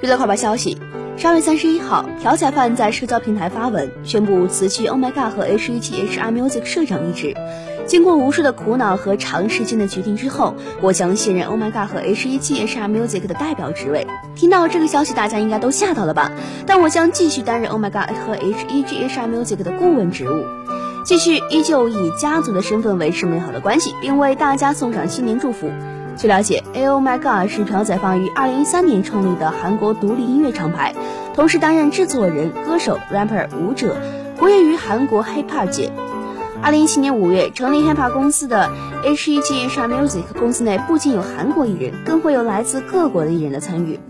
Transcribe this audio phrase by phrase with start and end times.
[0.00, 0.78] 娱乐快报消息：
[1.16, 7.34] 十二月三十一号，朴彩范在社交平台发文宣布辞去 Oh My God 和 H.E.G H.R Music 社长一职。
[7.84, 14.06] 经过无数的苦恼和长时间的决定之后，我将卸任 Oh My God 和 H.E.G H.R Music 的代表职位。
[14.36, 16.30] 听到这个消息，大家应该都吓到了吧？
[16.64, 20.44] 但我将继续担任 Oh My God 和 H.E.G H.R Music 的顾问职务，
[21.04, 25.68] 继续依旧以家族的身份维持美好的关系，并为大家送上新年祝福。
[26.18, 27.00] 据了解，A.O.
[27.00, 30.92] My God 是朴载范于2013年创立的韩国独立音乐厂牌，
[31.32, 33.96] 同时担任制作人、歌手、rapper、舞者，
[34.36, 35.92] 活跃于韩国 hip hop 界。
[36.60, 38.68] 2017年5月成立 hip hop 公司的
[39.04, 44.00] H.E.G H.R Music 公司内不仅有韩国艺人，更会有来自各国的艺人的参与。